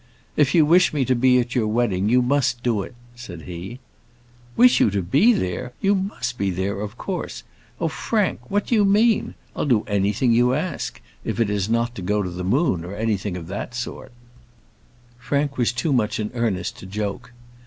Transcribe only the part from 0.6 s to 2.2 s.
wish me to be at your wedding,